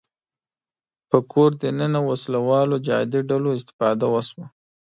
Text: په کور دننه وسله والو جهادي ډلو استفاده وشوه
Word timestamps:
په 1.09 1.17
کور 1.31 1.49
دننه 1.61 1.99
وسله 2.09 2.39
والو 2.47 2.75
جهادي 2.85 3.21
ډلو 3.29 3.49
استفاده 3.57 4.05
وشوه 4.13 4.45